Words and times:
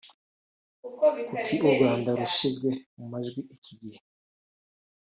kuki 1.31 1.55
U 1.67 1.69
Rwanda 1.75 2.09
rushyizwe 2.19 2.69
mu 2.97 3.05
majwi 3.11 3.39
iki 3.55 3.71
gihe 3.81 3.99